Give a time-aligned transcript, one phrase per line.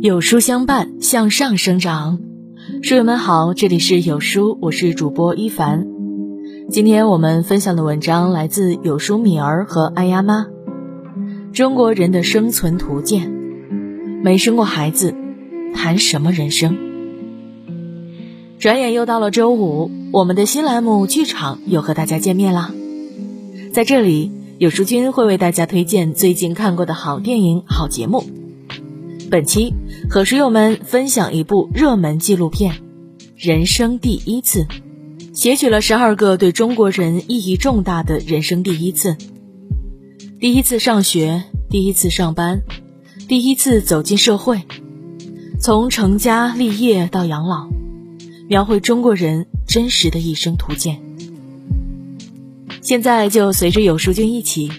[0.00, 2.20] 有书相伴，向上生长。
[2.82, 5.88] 书友们好，这里是有书，我是主播一凡。
[6.70, 10.46] 今天我们分享的文章来自有书米儿和爱丫妈。
[11.52, 13.28] 中国人的生存图鉴，
[14.22, 15.16] 没生过孩子，
[15.74, 16.76] 谈什么人生？
[18.60, 22.72] 转眼又到了周五，我们的新栏目剧场又和大家见面啦。
[23.72, 28.24] 在这里，有书君会为大家推荐最近看过的好电影、好节目。
[29.30, 29.74] 本期
[30.08, 32.72] 和书友们分享一部热门纪录片
[33.36, 34.64] 《人生第一次》，
[35.34, 39.18] 写取了十二个对中国人意义重大的人生第一次：
[40.40, 42.62] 第一次上学，第一次上班，
[43.28, 44.62] 第一次走进社会，
[45.60, 47.68] 从成家立业到养老，
[48.48, 51.05] 描绘中国人真实的一生图鉴。
[52.86, 54.70] 现在就随着有书君一起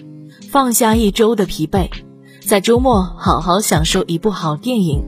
[0.50, 1.90] 放下一周的疲惫。
[2.40, 5.04] 在周末好好享受一部好电影，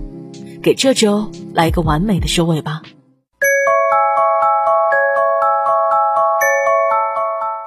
[0.62, 2.82] 给这周来个完美的收尾吧。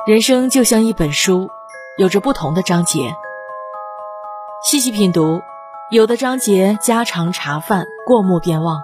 [0.05, 1.49] 人生就像一本书，
[1.97, 3.15] 有着不同的章节。
[4.63, 5.41] 细细品读，
[5.89, 8.77] 有的章节家常茶饭，过目便忘；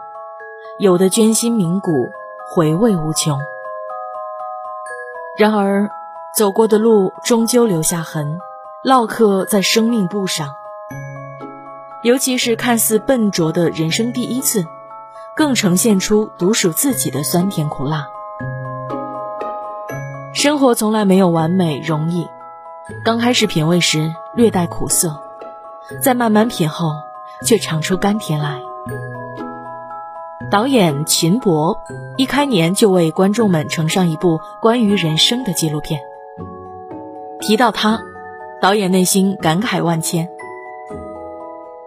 [0.79, 1.91] 有的捐心铭骨，
[2.55, 3.37] 回味无穷。
[5.37, 5.87] 然而，
[6.37, 8.37] 走过的路终究留下痕，
[8.83, 10.49] 烙刻在生命簿上。
[12.03, 14.63] 尤其是看似笨拙的人生第一次，
[15.35, 18.07] 更呈现出独属自己的酸甜苦辣。
[20.33, 22.25] 生活从来没有完美容易，
[23.03, 25.19] 刚开始品味时略带苦涩，
[26.01, 26.91] 在慢慢品后
[27.45, 28.61] 却尝出甘甜来。
[30.49, 31.77] 导演秦博
[32.17, 35.99] 一开年就为观众们呈上一部关于人生的纪录片。
[37.39, 38.01] 提到他，
[38.61, 40.29] 导演内心感慨万千。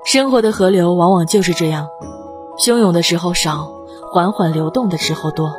[0.04, 1.88] 生活的河流往往就是这样，
[2.58, 3.70] 汹涌的时候少，
[4.12, 5.54] 缓缓流动的时候多。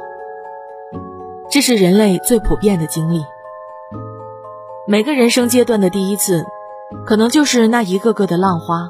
[1.50, 3.24] 这是人类最普遍的经历。
[4.88, 6.44] 每个人生阶段的第一次，
[7.06, 8.90] 可能就是那一个个的浪花，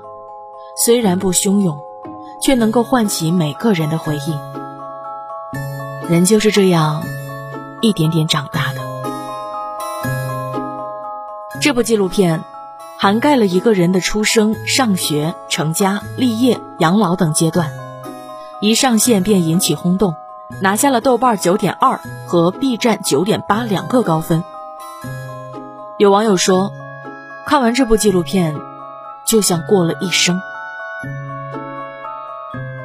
[0.77, 1.77] 虽然不汹涌，
[2.41, 4.35] 却能够唤起每个人的回忆。
[6.09, 7.03] 人就是这样，
[7.81, 8.62] 一点点长大
[11.63, 12.43] 这部纪录片。
[12.97, 17.71] 涵盖了一个人的出生、上学、成家、立业、养老等阶段，
[18.59, 20.15] 一上线便引起轰动，
[20.61, 24.43] 拿下了豆瓣九点二和 B 站九点八两个高分。
[25.97, 26.73] 有网友说，
[27.45, 28.55] 看完这部纪录片，
[29.25, 30.41] 就像过了一生。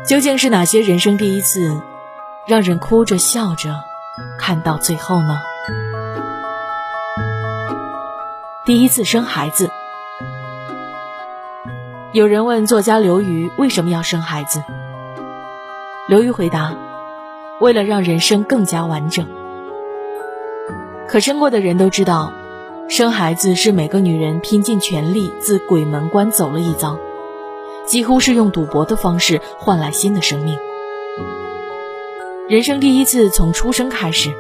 [0.07, 1.81] 究竟是哪些人生第一次，
[2.47, 3.75] 让人哭着笑着
[4.39, 5.39] 看到最后呢？
[8.69, 9.71] 第一次生孩子。
[12.13, 14.63] 有人问作家刘瑜为什么要生孩子，
[16.07, 16.77] 刘瑜回答
[17.63, 19.27] ：“为了让人生更加完整。”
[21.09, 22.35] 可生过的人都知道，
[22.91, 26.99] 生孩子是每个女人拼尽全力自鬼门关走了一遭，
[27.87, 30.59] 几乎是用赌博的方式换来新的生命。
[32.51, 34.35] 人生第一次从出生开始，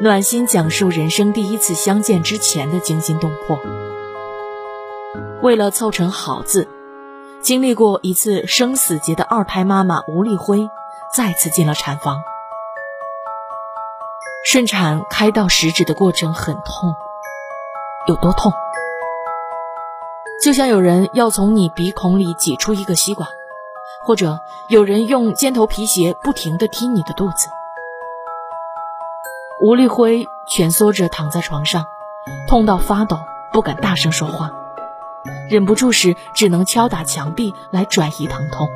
[0.00, 3.60] 暖心讲述人生第一次相见之前的惊心动魄。
[5.40, 6.68] 为了凑成好字。
[7.40, 10.70] 经历过一次生死劫的二胎妈妈吴丽辉，
[11.14, 12.22] 再次进了产房。
[14.46, 16.94] 顺产开到十指的过程很痛，
[18.08, 18.50] 有多痛？
[20.42, 23.28] 就像有人要从你鼻孔里挤出一个吸管，
[24.06, 24.40] 或者
[24.70, 27.48] 有人用尖头皮鞋不停地踢你的肚子。
[29.60, 31.86] 吴丽辉蜷缩着躺在床上，
[32.48, 33.18] 痛到发抖，
[33.52, 34.50] 不敢大声说话。
[35.48, 38.68] 忍不住时，只能敲打墙壁来转移疼痛。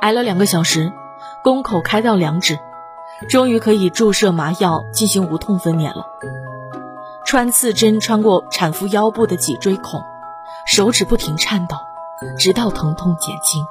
[0.00, 0.92] 挨了两个小时，
[1.42, 2.58] 宫口开到两指，
[3.28, 6.06] 终于可以注射麻药进行无痛分娩了。
[7.24, 10.02] 穿刺针穿过产妇腰部的脊椎孔，
[10.66, 11.76] 手指不停颤抖，
[12.36, 13.64] 直到疼痛减轻。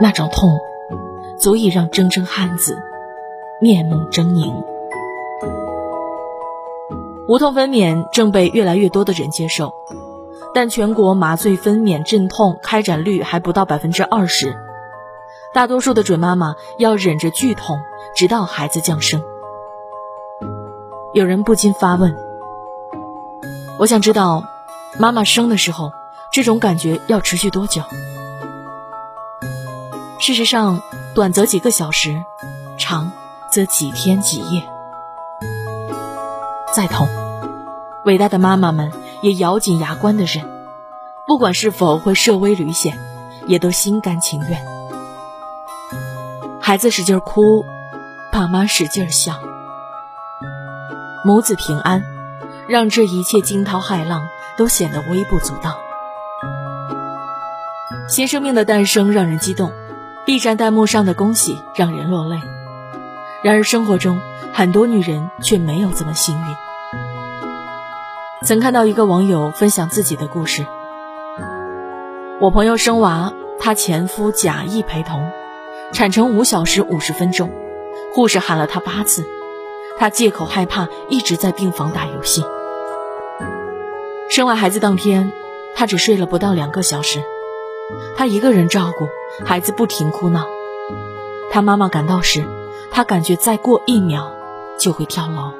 [0.00, 0.58] 那种痛，
[1.40, 2.78] 足以让铮铮汉子
[3.60, 4.52] 面目狰狞。
[7.26, 9.72] 无痛分娩正被越来越多的人接受，
[10.52, 14.54] 但全国麻醉分娩镇痛开展率还不到百分之二十，
[15.54, 17.78] 大多数的准妈妈要忍着剧痛，
[18.16, 19.22] 直到孩子降生。
[21.14, 22.16] 有人不禁发问：
[23.78, 24.42] 我想知道，
[24.98, 25.90] 妈妈生的时候，
[26.32, 27.82] 这种感觉要持续多久？
[30.18, 32.22] 事实上，短则几个小时，
[32.78, 33.10] 长
[33.50, 34.62] 则几天几夜。
[36.72, 37.08] 再痛，
[38.04, 40.48] 伟大的妈妈们也咬紧牙关的忍，
[41.26, 42.96] 不管是否会涉危履险，
[43.46, 44.64] 也都心甘情愿。
[46.60, 47.64] 孩子使劲哭，
[48.30, 49.34] 爸妈使劲笑，
[51.24, 52.04] 母子平安，
[52.68, 55.76] 让这一切惊涛骇浪都显得微不足道。
[58.08, 59.72] 新生命的诞生让人激动
[60.30, 62.40] ，B 站弹幕上的恭喜让人落泪。
[63.42, 64.20] 然而生活中
[64.52, 66.44] 很多女人却没有这么幸运。
[68.46, 70.64] 曾看到一个网友分享自己的故事：
[72.40, 75.28] 我朋友生娃，她前夫假意陪同，
[75.92, 77.50] 产程五小时五十分钟，
[78.14, 79.26] 护士喊了她八次，
[79.98, 82.44] 她借口害怕一直在病房打游戏。
[84.28, 85.32] 生完孩子当天，
[85.74, 87.20] 她只睡了不到两个小时。
[88.16, 89.08] 他一个人照顾
[89.44, 90.46] 孩子，不停哭闹。
[91.50, 92.44] 他妈妈赶到时，
[92.90, 94.32] 他感觉再过一秒
[94.78, 95.52] 就会跳楼。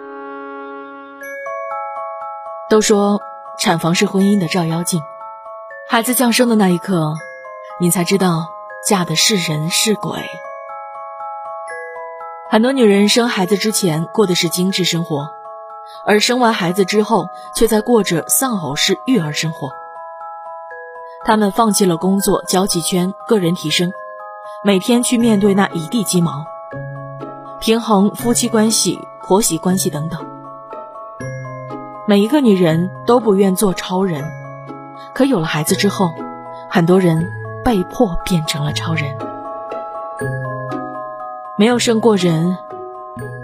[2.69, 3.21] 都说
[3.59, 5.03] 产房是婚姻的照妖镜，
[5.89, 7.15] 孩子降生的那一刻，
[7.81, 8.47] 你才知道
[8.87, 10.21] 嫁的是人是鬼。
[12.49, 15.31] 很多女人生孩子之前过的是精致生活，
[16.07, 19.71] 而生完孩子之后，却在过着丧偶式育儿生活。
[21.23, 23.93] 他们放弃了工作、交际圈、个人提升，
[24.65, 26.47] 每天去面对那一地鸡毛，
[27.61, 30.19] 平衡夫妻关系、婆媳关系等等。
[32.09, 34.25] 每一个女人都不愿做超人，
[35.15, 36.11] 可有了孩子之后，
[36.71, 37.31] 很多人
[37.63, 39.15] 被迫变成了超人。
[41.59, 42.57] 没有生过人，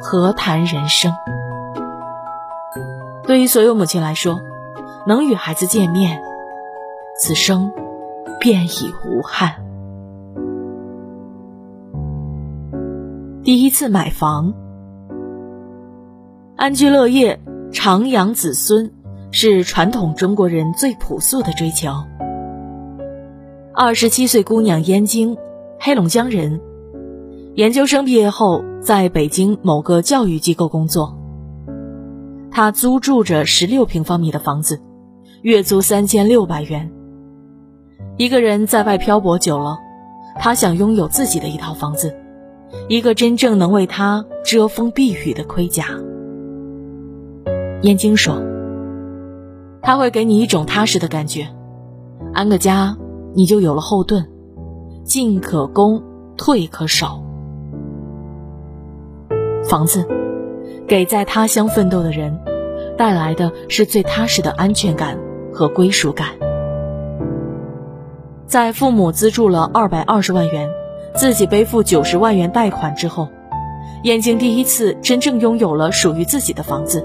[0.00, 1.12] 何谈人生？
[3.24, 4.40] 对于所有母亲来说，
[5.06, 6.22] 能与孩子见面。
[7.18, 7.72] 此生
[8.38, 9.54] 便已无憾。
[13.42, 14.52] 第一次买房，
[16.56, 17.40] 安居乐业、
[17.72, 18.92] 长养子孙，
[19.30, 21.90] 是传统中国人最朴素的追求。
[23.72, 25.38] 二十七岁姑娘燕京，
[25.80, 26.60] 黑龙江人，
[27.54, 31.16] 研究生毕业后在北京某个教育机构工作。
[32.50, 34.82] 她租住着十六平方米的房子，
[35.40, 36.90] 月租三千六百元。
[38.18, 39.78] 一个人在外漂泊久了，
[40.40, 42.16] 他想拥有自己的一套房子，
[42.88, 45.88] 一个真正能为他遮风避雨的盔甲。
[47.82, 48.40] 燕京说
[49.82, 51.46] ：“他会给你一种踏实的感觉，
[52.32, 52.96] 安个家，
[53.34, 54.26] 你就有了后盾，
[55.04, 56.02] 进可攻，
[56.38, 57.22] 退可守。
[59.68, 60.06] 房子，
[60.88, 62.40] 给在他乡奋斗的人，
[62.96, 65.18] 带来的是最踏实的安全感
[65.52, 66.30] 和归属感。”
[68.46, 70.70] 在父母资助了二百二十万元，
[71.14, 73.28] 自己背负九十万元贷款之后，
[74.04, 77.04] 燕京第一次真正拥有了属于自己的房子，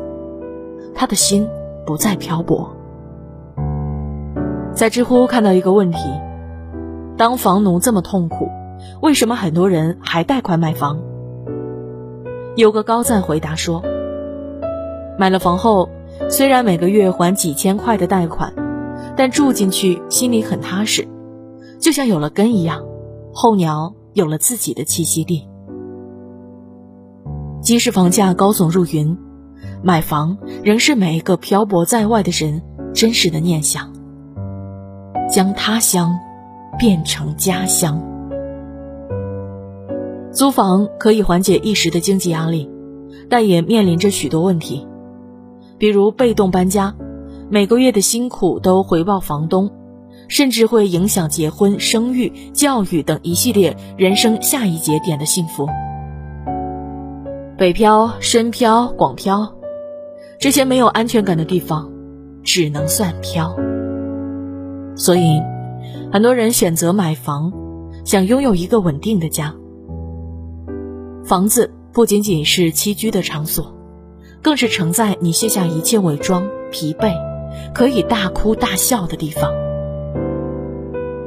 [0.94, 1.50] 他的心
[1.84, 2.76] 不再漂泊。
[4.72, 5.98] 在知乎看到一个问题：
[7.18, 8.48] 当房奴这么痛苦，
[9.02, 11.00] 为什么很多人还贷款买房？
[12.56, 13.82] 有个高赞回答说：
[15.18, 15.90] 买了房后，
[16.30, 18.54] 虽然每个月还几千块的贷款，
[19.18, 21.08] 但住进去心里很踏实。
[21.82, 22.86] 就像有了根一样，
[23.34, 25.48] 候鸟有了自己的栖息地。
[27.62, 29.18] 即使房价高耸入云，
[29.84, 32.62] 买房仍是每一个漂泊在外的人
[32.94, 33.92] 真实的念想。
[35.28, 36.20] 将他乡
[36.78, 38.00] 变成家乡。
[40.32, 42.70] 租房可以缓解一时的经济压力，
[43.30, 44.86] 但也面临着许多问题，
[45.78, 46.94] 比如被动搬家，
[47.50, 49.72] 每个月的辛苦都回报房东。
[50.32, 55.68] 甚至会影响结婚、生育、教育等一系列人生下一节点的幸福。
[57.58, 59.54] 北漂、深漂、广漂，
[60.40, 61.92] 这些没有安全感的地方，
[62.44, 63.54] 只能算漂。
[64.96, 65.42] 所以，
[66.14, 67.52] 很多人选择买房，
[68.06, 69.54] 想拥有一个稳定的家。
[71.26, 73.76] 房子不仅仅是栖居的场所，
[74.42, 77.14] 更是承载你卸下一切伪装、疲惫，
[77.74, 79.52] 可以大哭大笑的地方。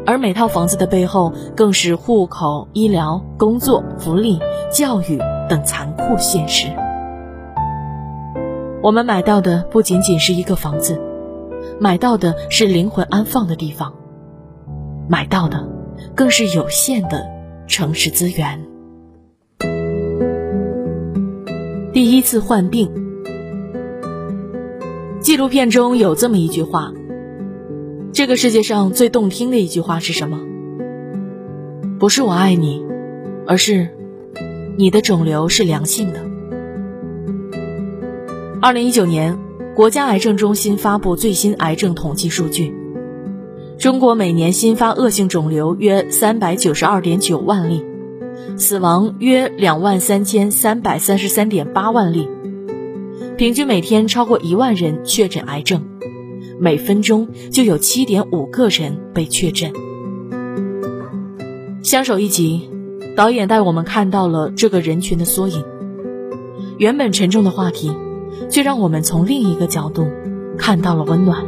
[0.07, 4.39] 而每套房子的背后，更是户口、医疗、工作、福利、
[4.71, 5.19] 教育
[5.49, 6.69] 等残酷现实。
[8.83, 11.01] 我们买到的不仅仅是一个房子，
[11.81, 13.95] 买到的是灵魂安放的地方，
[15.09, 15.67] 买到的
[16.15, 17.27] 更是有限的
[17.67, 18.63] 城市资源。
[21.95, 22.91] 第一次患病，
[25.21, 26.93] 纪录片中有这么一句话。
[28.25, 30.41] 这个世界上最动听的一句话是什么？
[31.99, 32.83] 不是我爱你，
[33.47, 33.91] 而是
[34.79, 36.21] 你的肿瘤是良性的。
[38.63, 39.39] 二零一九年，
[39.77, 42.75] 国家癌症中心发布最新癌症统计数据，
[43.77, 47.85] 中国每年新发恶性肿瘤约三百九十二点九万例，
[48.57, 52.27] 死亡约两万三千三百三十三点八万例，
[53.37, 55.85] 平均每天超过一万人确诊癌症，
[56.59, 59.73] 每分钟就有七点五个人被确诊。
[61.83, 62.69] 相守一集，
[63.17, 65.65] 导演带我们看到了这个人群的缩影。
[66.79, 67.93] 原本沉重的话题。
[68.51, 70.07] 却让我们从另一个角度
[70.59, 71.45] 看到了温暖。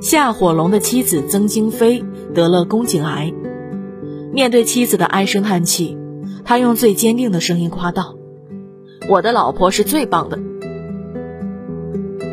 [0.00, 3.32] 夏火龙的妻子曾京飞得了宫颈癌，
[4.32, 5.96] 面对妻子的唉声叹气，
[6.44, 8.16] 他用最坚定的声音夸道
[9.10, 10.38] ：“我的老婆是最棒的。”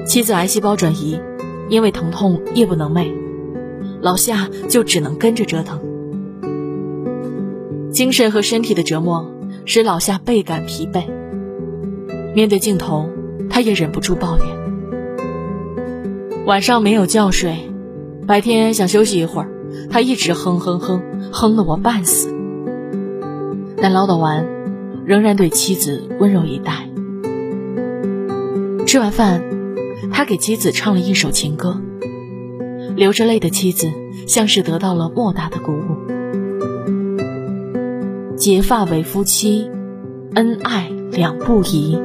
[0.08, 1.20] 妻子癌细胞转移，
[1.68, 3.12] 因为疼痛夜不能寐，
[4.02, 5.82] 老夏就只能跟着折腾。
[7.92, 9.30] 精神和身体的折磨
[9.66, 11.04] 使老夏倍感疲惫。
[12.34, 13.10] 面对镜头，
[13.50, 14.46] 他也忍不住抱怨：
[16.46, 17.70] 晚上没有觉睡，
[18.26, 19.50] 白天想休息一会儿，
[19.90, 21.02] 他一直哼哼哼，
[21.34, 22.34] 哼得我半死。
[23.82, 24.48] 但唠叨完，
[25.06, 26.88] 仍然对妻子温柔以待。
[28.86, 29.44] 吃完饭，
[30.12, 31.82] 他给妻子唱了一首情歌，
[32.96, 33.92] 流着泪的妻子
[34.28, 36.08] 像是得到了莫大的鼓舞。
[38.36, 39.70] 结发为夫妻，
[40.36, 41.98] 恩爱两不疑。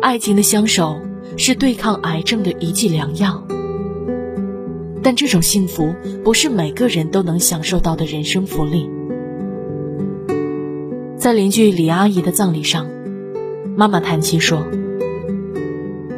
[0.00, 0.98] 爱情的相守
[1.36, 3.46] 是对抗癌症的一剂良药，
[5.02, 5.94] 但这种幸福
[6.24, 8.88] 不是每个人都能享受到的人生福利。
[11.18, 12.86] 在邻居李阿姨的葬礼上，
[13.76, 14.66] 妈妈叹气说：“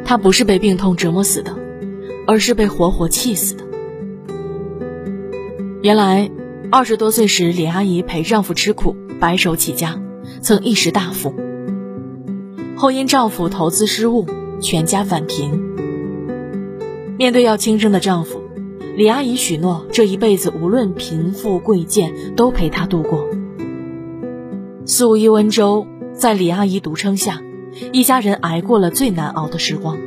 [0.05, 1.55] 她不是被病痛折磨死的，
[2.27, 3.63] 而是被活活气死的。”
[5.81, 6.29] 原来，
[6.71, 10.01] 二十多岁时，李阿姨陪丈夫吃苦，白手起家，
[10.41, 11.33] 曾一时大富。
[12.75, 14.25] 后因丈夫投资失误，
[14.61, 15.61] 全家返贫。
[17.17, 18.41] 面对要轻生的丈夫，
[18.95, 23.27] 李阿姨许诺这一辈子无论贫富贵贱都陪他度过。
[24.85, 27.41] 素衣温州，在李阿姨独撑下，
[27.91, 29.97] 一家人挨过了最难熬的时光。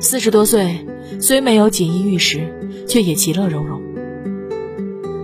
[0.00, 0.86] 四十多岁，
[1.20, 2.52] 虽没有锦衣玉食，
[2.86, 3.80] 却也其乐融融。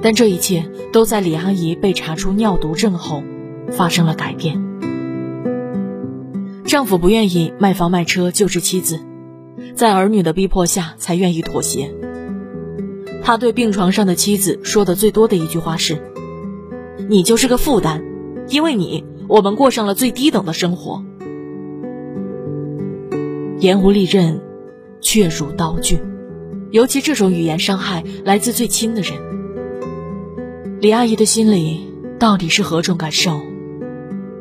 [0.02, 3.22] 但这一切都在李阿姨被查出尿毒症后
[3.70, 4.60] 发生了改变。
[6.64, 9.00] 丈夫不愿意卖房卖车救治妻子，
[9.74, 11.92] 在儿女的逼迫下才愿意妥协。
[13.22, 16.00] 他对病床上的妻子说的最多的一句话是
[17.10, 18.02] ：“你就是个负担，
[18.48, 21.04] 因为你，我们过上了最低等的生活。”
[23.60, 24.40] 言无利刃，
[25.00, 26.00] 却如刀锯，
[26.72, 29.16] 尤其这种语言伤害来自最亲的人。
[30.80, 31.80] 李阿姨的心里
[32.18, 33.40] 到底是何种感受，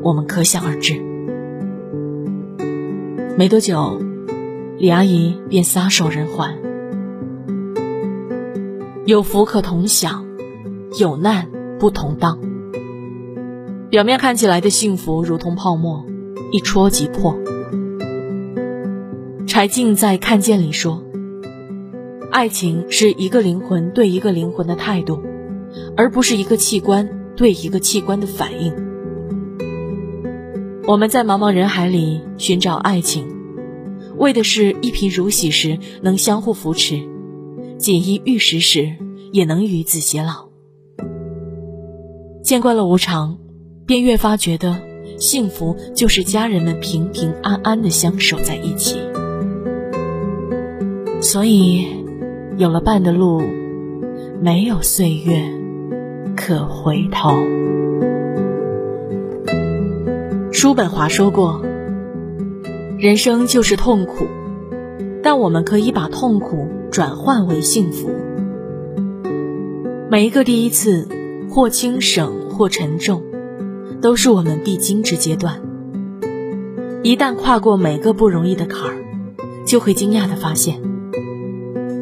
[0.01, 0.99] 我们可想而知。
[3.37, 4.01] 没多久，
[4.79, 6.57] 李阿姨便撒手人寰。
[9.05, 10.25] 有福可同享，
[10.97, 12.48] 有难不同当。
[13.89, 16.05] 表面看起来的幸福如同泡沫，
[16.51, 17.35] 一戳即破。
[19.47, 21.03] 柴静在《看见》里说
[22.31, 25.23] ：“爱情是一个灵魂对一个灵魂的态度，
[25.97, 28.71] 而不是一个器官对一个器官的反应。”
[30.85, 33.27] 我们在茫茫人海里寻找爱情，
[34.17, 37.01] 为的是一贫如洗时能相互扶持，
[37.79, 38.97] 锦衣玉食时
[39.31, 40.47] 也能与子偕老。
[42.43, 43.39] 见惯了无常，
[43.89, 44.75] 便越发觉得
[45.17, 48.99] 幸福就是家人们平平安安的相守在一起。
[51.21, 51.87] 所以，
[52.59, 53.41] 有了伴的路，
[54.43, 55.41] 没有岁月
[56.37, 57.31] 可回头。
[60.51, 61.63] 叔本华说过
[62.99, 64.27] ：“人生就是痛苦，
[65.23, 68.11] 但我们可以把痛苦转换为幸福。
[70.11, 71.07] 每一个第一次，
[71.49, 73.23] 或轻省或沉重，
[74.01, 75.61] 都是我们必经之阶段。
[77.03, 78.97] 一旦跨过每个不容易的坎儿，
[79.65, 80.81] 就会惊讶的发现，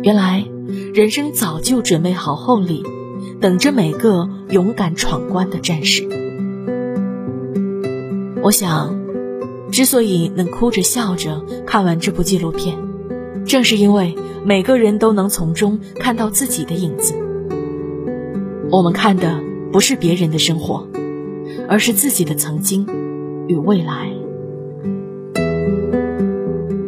[0.03, 0.45] 原来
[0.93, 2.83] 人生早就准备好厚礼，
[3.39, 6.07] 等着每个勇敢闯关的战士。”
[8.41, 8.95] 我想，
[9.71, 12.77] 之所以能哭着笑着看完这部纪录片，
[13.45, 17.13] 正是因为每个人都能从中看到自己的影子。
[18.71, 19.39] 我们看的
[19.71, 20.87] 不是别人的生活，
[21.67, 22.85] 而是自己的曾经
[23.47, 24.11] 与未来。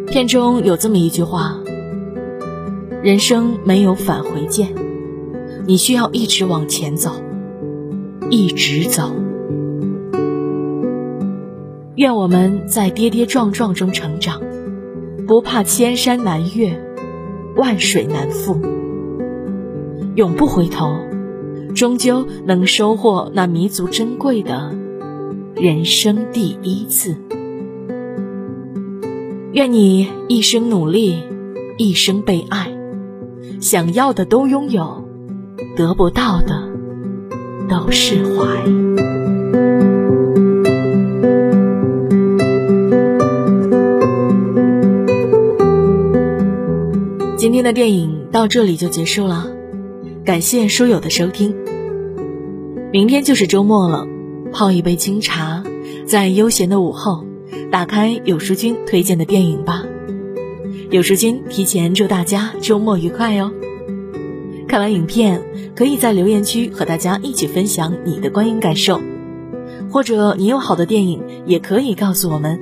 [0.07, 1.59] 片中有这么一句话
[3.03, 4.73] ：“人生没有返回键，
[5.67, 7.11] 你需要一直往前走，
[8.29, 9.11] 一直走。”
[11.95, 14.41] 愿我们在跌跌撞撞中成长，
[15.27, 16.81] 不怕千山难越，
[17.57, 18.57] 万水难复，
[20.15, 20.95] 永不回头，
[21.79, 24.75] 终究能收获那弥足珍贵的
[25.55, 27.15] 人生第一次。
[29.53, 31.23] 愿你一生努力，
[31.77, 32.69] 一生被爱，
[33.61, 35.05] 想要的都拥有，
[35.77, 36.69] 得不到的
[37.69, 38.45] 都释怀。
[47.37, 49.47] 今天的电影到这里就结束了，
[50.29, 51.55] 感谢书友的收听。
[52.93, 54.07] 明天就是周末了，
[54.51, 55.63] 泡一杯清茶，
[56.05, 57.25] 在悠闲的午后。
[57.71, 59.85] 打开有书君推荐的电影吧，
[60.91, 63.51] 有书君提前祝大家周末愉快哦！
[64.67, 65.41] 看完影片，
[65.75, 69.01] 可以在留言区和大家一起分享你的观影感受，
[69.89, 72.59] 或者你有好的电影，也可以告诉我们。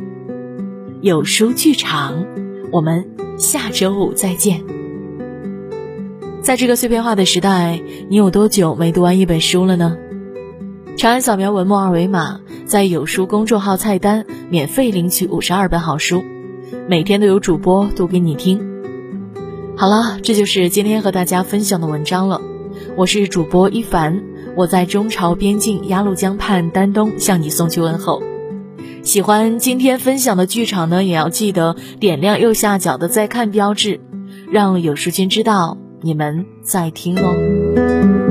[1.01, 2.25] 有书剧场，
[2.71, 4.76] 我们下周五再见。
[6.47, 9.97] 在这个碎片化的时代，你有多久没读完一本书了呢？
[10.95, 16.23] 长按扫描文末二维码，在有书公众号菜单免费领取五十二本好书，
[16.87, 18.65] 每天都有主播读给你听。
[19.75, 22.39] 好了，这就是今天和大家分享的文章了。
[22.95, 24.23] 我是主播一凡，
[24.55, 28.23] 我在中朝边境鸭绿江畔丹东向你送去问候。
[29.03, 33.99] 喜欢今天分享的剧场呢，也要记得点亮右下角的再看标志，
[34.49, 38.26] 让有书君知道你们在听哦。